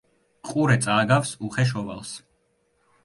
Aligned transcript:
ყურე 0.51 0.77
წააგავს 0.85 1.35
უხეშ 1.49 1.75
ოვალს. 1.83 2.17